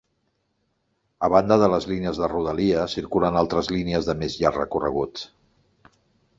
A 1.27 1.29
banda 1.33 1.57
de 1.65 1.69
les 1.73 1.85
línies 1.91 2.21
de 2.23 2.31
Rodalia, 2.33 2.87
circulen 2.95 3.39
altres 3.45 3.71
línies 3.79 4.11
de 4.11 4.19
més 4.25 4.41
llarg 4.41 4.61
recorregut. 4.65 5.27